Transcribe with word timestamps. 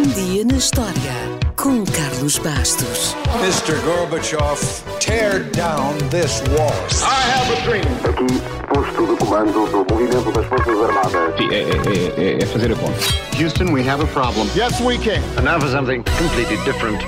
Um 0.00 0.08
dia 0.14 0.46
na 0.46 0.56
história 0.56 1.12
com 1.56 1.84
Carlos 1.84 2.38
Bastos. 2.38 3.14
Mr. 3.42 3.78
Gorbachev, 3.84 4.58
tear 4.98 5.40
down 5.50 5.94
this 6.08 6.40
wall. 6.56 6.72
I 7.02 7.20
have 7.28 7.52
a 7.52 7.60
dream. 7.66 7.84
Aqui, 8.08 8.40
posto 8.66 9.06
de 9.06 9.16
comando 9.18 9.52
do 9.52 9.84
movimento 9.92 10.32
das 10.32 10.46
Forças 10.46 10.74
Armadas. 10.74 11.36
Sim, 11.36 11.50
é, 11.50 11.60
é, 11.60 12.38
é, 12.38 12.42
é 12.42 12.46
fazer 12.46 12.72
a 12.72 12.76
conta. 12.76 12.98
Houston, 13.38 13.74
we 13.74 13.86
have 13.86 14.02
a 14.02 14.06
problem. 14.06 14.48
Yes, 14.56 14.80
we 14.80 14.96
can. 14.96 15.20
And 15.36 15.42
now 15.42 15.60
for 15.60 15.68
something 15.68 16.02
completely 16.18 16.56
different. 16.64 17.04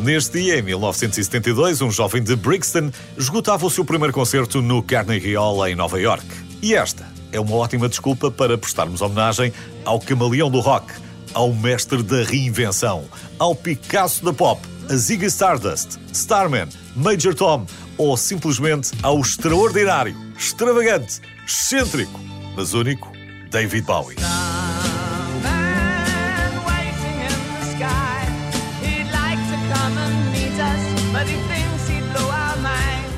Neste 0.00 0.40
dia, 0.40 0.58
em 0.58 0.62
1972, 0.62 1.80
um 1.80 1.92
jovem 1.92 2.24
de 2.24 2.34
Brixton 2.34 2.90
esgotava 3.16 3.64
o 3.64 3.70
seu 3.70 3.84
primeiro 3.84 4.12
concerto 4.12 4.60
no 4.60 4.82
Carnegie 4.82 5.36
Hall, 5.36 5.64
em 5.64 5.76
Nova 5.76 6.00
York. 6.00 6.26
E 6.60 6.74
esta 6.74 7.17
é 7.32 7.40
uma 7.40 7.54
ótima 7.54 7.88
desculpa 7.88 8.30
para 8.30 8.56
prestarmos 8.56 9.00
homenagem 9.00 9.52
ao 9.84 10.00
camaleão 10.00 10.50
do 10.50 10.60
rock, 10.60 10.92
ao 11.34 11.52
mestre 11.52 12.02
da 12.02 12.22
reinvenção, 12.22 13.04
ao 13.38 13.54
Picasso 13.54 14.24
da 14.24 14.32
pop, 14.32 14.60
a 14.88 14.96
Ziggy 14.96 15.26
Stardust, 15.26 15.98
Starman, 16.12 16.68
Major 16.96 17.34
Tom 17.34 17.66
ou 17.96 18.16
simplesmente 18.16 18.92
ao 19.02 19.20
extraordinário, 19.20 20.16
extravagante, 20.38 21.20
excêntrico, 21.46 22.18
mas 22.56 22.72
único 22.74 23.12
David 23.50 23.82
Bowie. 23.82 24.16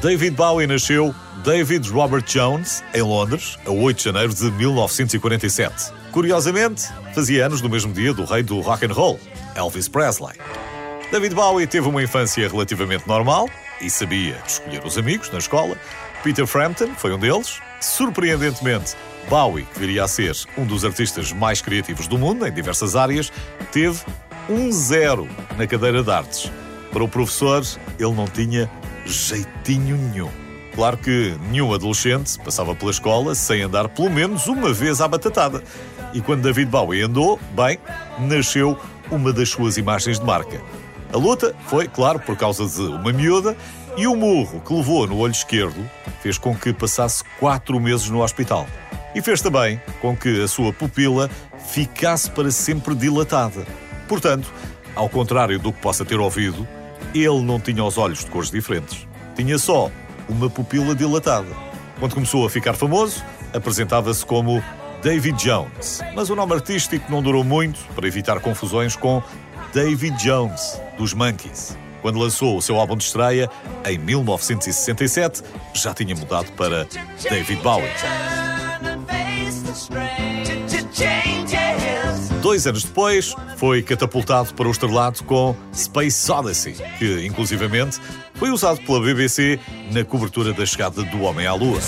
David 0.00 0.34
Bowie 0.34 0.66
nasceu 0.66 1.14
David 1.44 1.88
Robert 1.90 2.24
Jones, 2.24 2.84
em 2.92 3.00
Londres, 3.00 3.56
a 3.64 3.70
8 3.70 3.96
de 3.96 4.04
janeiro 4.04 4.34
de 4.34 4.50
1947. 4.50 5.90
Curiosamente, 6.12 6.88
fazia 7.14 7.46
anos 7.46 7.62
no 7.62 7.68
mesmo 7.68 7.94
dia 7.94 8.12
do 8.12 8.24
rei 8.24 8.42
do 8.42 8.60
rock 8.60 8.84
and 8.84 8.92
roll, 8.92 9.18
Elvis 9.54 9.88
Presley. 9.88 10.36
David 11.10 11.34
Bowie 11.34 11.66
teve 11.66 11.88
uma 11.88 12.02
infância 12.02 12.46
relativamente 12.46 13.08
normal 13.08 13.48
e 13.80 13.88
sabia 13.88 14.36
escolher 14.46 14.84
os 14.84 14.98
amigos 14.98 15.30
na 15.30 15.38
escola. 15.38 15.76
Peter 16.22 16.46
Frampton 16.46 16.94
foi 16.96 17.14
um 17.14 17.18
deles. 17.18 17.58
Surpreendentemente, 17.80 18.94
Bowie, 19.28 19.64
que 19.72 19.78
viria 19.78 20.04
a 20.04 20.08
ser 20.08 20.36
um 20.58 20.66
dos 20.66 20.84
artistas 20.84 21.32
mais 21.32 21.62
criativos 21.62 22.06
do 22.06 22.18
mundo 22.18 22.46
em 22.46 22.52
diversas 22.52 22.94
áreas, 22.94 23.32
teve 23.72 23.98
um 24.46 24.70
zero 24.70 25.26
na 25.56 25.66
cadeira 25.66 26.02
de 26.02 26.10
artes. 26.10 26.52
Para 26.92 27.02
o 27.02 27.08
professor, 27.08 27.64
ele 27.98 28.12
não 28.12 28.26
tinha 28.26 28.70
jeitinho 29.06 29.96
nenhum. 29.96 30.39
Claro 30.80 30.96
que 30.96 31.36
nenhum 31.50 31.74
adolescente 31.74 32.38
passava 32.38 32.74
pela 32.74 32.90
escola 32.90 33.34
sem 33.34 33.60
andar 33.60 33.86
pelo 33.86 34.08
menos 34.08 34.46
uma 34.46 34.72
vez 34.72 35.02
à 35.02 35.06
batatada. 35.06 35.62
E 36.14 36.22
quando 36.22 36.40
David 36.40 36.70
Bowie 36.70 37.02
andou, 37.02 37.38
bem, 37.54 37.78
nasceu 38.18 38.78
uma 39.10 39.30
das 39.30 39.50
suas 39.50 39.76
imagens 39.76 40.18
de 40.18 40.24
marca. 40.24 40.58
A 41.12 41.18
luta 41.18 41.54
foi, 41.66 41.86
claro, 41.86 42.18
por 42.18 42.34
causa 42.34 42.66
de 42.66 42.80
uma 42.80 43.12
miúda 43.12 43.54
e 43.94 44.06
o 44.06 44.16
murro 44.16 44.62
que 44.62 44.72
levou 44.72 45.06
no 45.06 45.18
olho 45.18 45.32
esquerdo 45.32 45.86
fez 46.22 46.38
com 46.38 46.56
que 46.56 46.72
passasse 46.72 47.22
quatro 47.38 47.78
meses 47.78 48.08
no 48.08 48.22
hospital. 48.22 48.66
E 49.14 49.20
fez 49.20 49.42
também 49.42 49.78
com 50.00 50.16
que 50.16 50.42
a 50.42 50.48
sua 50.48 50.72
pupila 50.72 51.28
ficasse 51.72 52.30
para 52.30 52.50
sempre 52.50 52.94
dilatada. 52.94 53.66
Portanto, 54.08 54.50
ao 54.96 55.10
contrário 55.10 55.58
do 55.58 55.74
que 55.74 55.82
possa 55.82 56.06
ter 56.06 56.18
ouvido, 56.18 56.66
ele 57.14 57.42
não 57.42 57.60
tinha 57.60 57.84
os 57.84 57.98
olhos 57.98 58.20
de 58.20 58.30
cores 58.30 58.50
diferentes. 58.50 59.06
Tinha 59.36 59.58
só 59.58 59.90
uma 60.30 60.48
pupila 60.48 60.94
dilatada. 60.94 61.48
Quando 61.98 62.14
começou 62.14 62.46
a 62.46 62.50
ficar 62.50 62.74
famoso, 62.74 63.22
apresentava-se 63.52 64.24
como 64.24 64.62
David 65.02 65.36
Jones. 65.42 66.00
Mas 66.14 66.30
o 66.30 66.36
nome 66.36 66.54
artístico 66.54 67.10
não 67.10 67.22
durou 67.22 67.44
muito 67.44 67.78
para 67.94 68.06
evitar 68.06 68.40
confusões 68.40 68.96
com 68.96 69.22
David 69.74 70.16
Jones, 70.22 70.80
dos 70.96 71.12
Monkees. 71.12 71.76
Quando 72.00 72.18
lançou 72.18 72.56
o 72.56 72.62
seu 72.62 72.80
álbum 72.80 72.96
de 72.96 73.04
estreia, 73.04 73.50
em 73.86 73.98
1967, 73.98 75.42
já 75.74 75.92
tinha 75.92 76.14
mudado 76.14 76.50
para 76.52 76.86
David 77.28 77.60
Bowie. 77.62 77.90
Dois 82.40 82.66
anos 82.66 82.84
depois, 82.84 83.34
foi 83.58 83.82
catapultado 83.82 84.54
para 84.54 84.66
o 84.66 84.70
estrelato 84.70 85.22
com 85.24 85.54
Space 85.74 86.32
Odyssey, 86.32 86.74
que, 86.98 87.26
inclusivamente, 87.26 88.00
foi 88.40 88.50
usado 88.50 88.80
pela 88.80 88.98
BBC 89.02 89.60
na 89.92 90.02
cobertura 90.02 90.54
da 90.54 90.64
chegada 90.64 91.02
do 91.02 91.20
homem 91.20 91.46
à 91.46 91.52
Lua. 91.52 91.78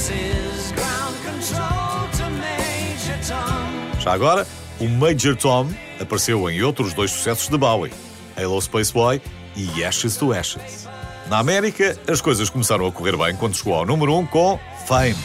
Já 3.98 4.12
agora, 4.12 4.46
o 4.78 4.86
Major 4.86 5.34
Tom 5.34 5.70
apareceu 5.98 6.50
em 6.50 6.62
outros 6.62 6.92
dois 6.92 7.10
sucessos 7.10 7.48
de 7.48 7.56
Bowie, 7.56 7.90
Hello 8.36 8.60
Space 8.60 8.92
Boy 8.92 9.22
e 9.56 9.82
Ashes 9.82 10.18
to 10.18 10.34
Ashes. 10.34 10.86
Na 11.30 11.38
América, 11.38 11.98
as 12.06 12.20
coisas 12.20 12.50
começaram 12.50 12.86
a 12.86 12.92
correr 12.92 13.16
bem 13.16 13.34
quando 13.34 13.56
chegou 13.56 13.72
ao 13.72 13.86
número 13.86 14.12
1 14.12 14.18
um 14.18 14.26
com 14.26 14.60
Fame. 14.86 15.16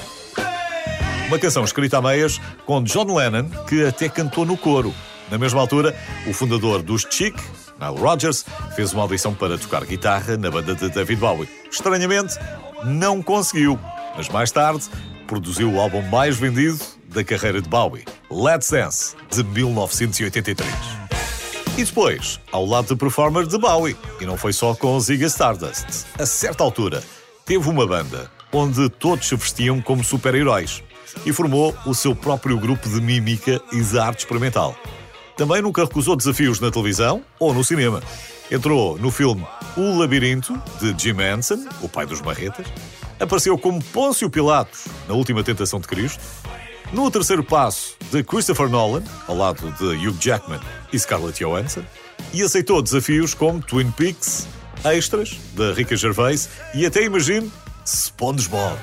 Uma 1.27 1.37
canção 1.37 1.65
escrita 1.65 1.97
a 1.97 2.01
meias 2.01 2.39
com 2.65 2.81
John 2.83 3.13
Lennon, 3.13 3.49
que 3.67 3.85
até 3.85 4.07
cantou 4.07 4.45
no 4.45 4.55
coro. 4.55 4.93
Na 5.29 5.37
mesma 5.37 5.59
altura, 5.59 5.93
o 6.25 6.31
fundador 6.31 6.81
dos 6.81 7.05
Chic, 7.09 7.37
Nile 7.79 7.99
Rodgers, 7.99 8.45
fez 8.75 8.93
uma 8.93 9.03
audição 9.03 9.33
para 9.33 9.57
tocar 9.57 9.85
guitarra 9.85 10.37
na 10.37 10.49
banda 10.49 10.75
de 10.75 10.89
David 10.89 11.19
Bowie. 11.19 11.49
Estranhamente, 11.71 12.35
não 12.83 13.21
conseguiu, 13.21 13.79
mas 14.15 14.29
mais 14.29 14.51
tarde 14.51 14.85
produziu 15.27 15.71
o 15.71 15.79
álbum 15.79 16.01
mais 16.03 16.37
vendido 16.37 16.79
da 17.09 17.23
carreira 17.23 17.61
de 17.61 17.69
Bowie, 17.69 18.05
Let's 18.29 18.69
Dance, 18.69 19.15
de 19.29 19.43
1983. 19.43 20.69
E 21.77 21.83
depois, 21.83 22.39
ao 22.51 22.65
lado 22.65 22.87
de 22.87 22.95
performer 22.95 23.45
de 23.45 23.57
Bowie, 23.57 23.95
e 24.19 24.25
não 24.25 24.37
foi 24.37 24.51
só 24.51 24.73
com 24.73 24.99
Ziggy 24.99 25.25
Stardust. 25.25 26.05
A 26.17 26.25
certa 26.25 26.63
altura, 26.63 27.03
teve 27.45 27.69
uma 27.69 27.85
banda 27.85 28.31
onde 28.51 28.89
todos 28.89 29.27
se 29.27 29.35
vestiam 29.35 29.81
como 29.81 30.03
super-heróis 30.03 30.81
e 31.25 31.31
formou 31.31 31.75
o 31.85 31.93
seu 31.93 32.15
próprio 32.15 32.57
grupo 32.57 32.89
de 32.89 32.99
mímica 32.99 33.61
e 33.71 33.81
de 33.81 33.99
arte 33.99 34.19
experimental. 34.19 34.75
Também 35.37 35.61
nunca 35.61 35.83
recusou 35.83 36.15
desafios 36.15 36.59
na 36.59 36.71
televisão 36.71 37.23
ou 37.39 37.53
no 37.53 37.63
cinema. 37.63 38.01
Entrou 38.49 38.97
no 38.97 39.11
filme 39.11 39.45
O 39.75 39.99
Labirinto, 39.99 40.59
de 40.81 40.95
Jim 40.97 41.21
Henson, 41.21 41.67
o 41.81 41.87
pai 41.87 42.07
dos 42.07 42.21
marretas. 42.21 42.65
Apareceu 43.19 43.55
como 43.57 43.83
Pôncio 43.83 44.29
Pilatos 44.29 44.85
na 45.07 45.13
Última 45.13 45.43
Tentação 45.43 45.79
de 45.79 45.87
Cristo. 45.87 46.23
No 46.91 47.11
terceiro 47.11 47.43
passo, 47.43 47.95
de 48.11 48.23
Christopher 48.23 48.67
Nolan, 48.67 49.03
ao 49.27 49.35
lado 49.35 49.71
de 49.73 50.07
Hugh 50.07 50.17
Jackman 50.19 50.59
e 50.91 50.97
Scarlett 50.97 51.43
Johansson. 51.43 51.83
E 52.33 52.41
aceitou 52.41 52.81
desafios 52.81 53.33
como 53.33 53.61
Twin 53.61 53.91
Peaks, 53.91 54.47
Extras, 54.83 55.37
da 55.53 55.71
Rica 55.73 55.95
Gervais 55.95 56.49
e 56.73 56.85
até, 56.85 57.03
imagine, 57.03 57.51
SpongeBob. 57.85 58.77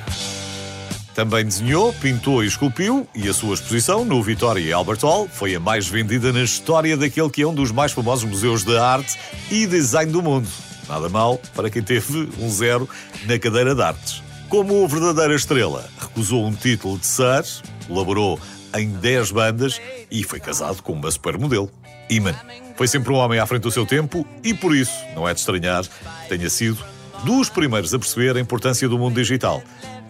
Também 1.14 1.44
desenhou, 1.44 1.92
pintou 1.92 2.42
e 2.42 2.46
esculpiu, 2.48 3.06
e 3.14 3.28
a 3.28 3.32
sua 3.32 3.54
exposição 3.54 4.04
no 4.04 4.20
Victoria 4.20 4.74
Albert 4.74 4.98
Hall 5.02 5.28
foi 5.28 5.54
a 5.54 5.60
mais 5.60 5.86
vendida 5.86 6.32
na 6.32 6.42
história 6.42 6.96
daquele 6.96 7.30
que 7.30 7.42
é 7.42 7.46
um 7.46 7.54
dos 7.54 7.70
mais 7.70 7.92
famosos 7.92 8.28
museus 8.28 8.64
de 8.64 8.76
arte 8.76 9.16
e 9.48 9.64
design 9.64 10.10
do 10.10 10.20
mundo. 10.20 10.48
Nada 10.88 11.08
mal 11.08 11.40
para 11.54 11.70
quem 11.70 11.82
teve 11.82 12.28
um 12.40 12.50
zero 12.50 12.88
na 13.26 13.38
cadeira 13.38 13.76
de 13.76 13.82
artes. 13.82 14.22
Como 14.48 14.86
verdadeira 14.88 15.36
estrela, 15.36 15.88
recusou 16.00 16.44
um 16.44 16.52
título 16.52 16.98
de 16.98 17.06
Sir, 17.06 17.44
colaborou 17.86 18.40
em 18.76 18.88
10 18.88 19.30
bandas 19.30 19.80
e 20.10 20.24
foi 20.24 20.40
casado 20.40 20.82
com 20.82 20.94
uma 20.94 21.10
supermodelo, 21.10 21.70
Iman. 22.10 22.34
Foi 22.76 22.88
sempre 22.88 23.12
um 23.12 23.16
homem 23.16 23.38
à 23.38 23.46
frente 23.46 23.62
do 23.62 23.70
seu 23.70 23.86
tempo 23.86 24.26
e 24.42 24.52
por 24.52 24.74
isso 24.74 24.98
não 25.14 25.28
é 25.28 25.32
de 25.32 25.38
estranhar 25.38 25.84
que 25.84 26.28
tenha 26.28 26.50
sido 26.50 26.84
dos 27.24 27.48
primeiros 27.48 27.94
a 27.94 27.98
perceber 27.98 28.36
a 28.36 28.40
importância 28.40 28.88
do 28.88 28.98
mundo 28.98 29.14
digital. 29.14 29.62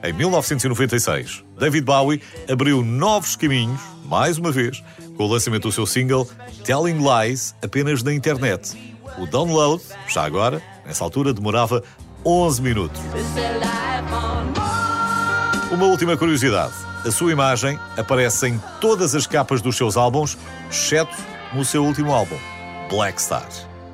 Em 0.05 0.13
1996, 0.13 1.43
David 1.59 1.87
Bowie 1.87 2.21
abriu 2.47 2.85
novos 2.85 3.37
caminhos, 3.37 3.81
mais 4.05 4.37
uma 4.37 4.53
vez, 4.53 4.85
com 5.17 5.25
o 5.25 5.27
lançamento 5.27 5.63
do 5.63 5.73
seu 5.73 5.87
single 5.87 6.29
Telling 6.63 6.99
Lies 6.99 7.55
apenas 7.63 8.03
na 8.03 8.13
internet. 8.13 8.77
O 9.17 9.25
download, 9.25 9.83
já 10.07 10.23
agora, 10.23 10.63
nessa 10.85 11.03
altura, 11.03 11.33
demorava 11.33 11.83
11 12.23 12.61
minutos. 12.61 13.01
Uma 15.73 15.87
última 15.87 16.19
curiosidade: 16.19 16.75
a 17.03 17.11
sua 17.11 17.33
imagem 17.33 17.79
aparece 17.97 18.49
em 18.49 18.61
todas 18.83 19.15
as 19.15 19.27
capas 19.27 19.63
dos 19.63 19.75
seus 19.75 19.97
álbuns, 19.97 20.37
exceto 20.69 21.17
no 21.55 21.65
seu 21.65 21.83
último 21.83 22.13
álbum, 22.13 22.37
Black 22.91 23.23
Star. 23.23 23.49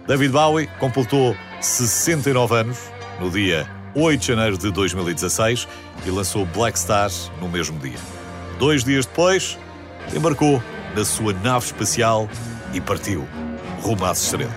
David 0.09 0.33
Bowie 0.33 0.67
completou 0.81 1.37
69 1.61 2.53
anos 2.56 2.79
no 3.21 3.31
dia 3.31 3.80
8 3.95 4.21
de 4.21 4.27
janeiro 4.27 4.59
de 4.59 4.71
2016 4.71 5.69
e 6.07 6.11
lançou 6.11 6.47
Black 6.47 6.79
Star 6.79 7.11
no 7.41 7.49
mesmo 7.49 7.79
dia. 7.79 7.99
Dois 8.59 8.85
dias 8.85 9.07
depois, 9.07 9.59
embarcou 10.15 10.63
na 10.95 11.05
sua 11.05 11.33
nave 11.33 11.67
espacial 11.67 12.29
e 12.73 12.81
partiu 12.81 13.27
rumo 13.83 14.05
às 14.05 14.23
estrelas. 14.23 14.55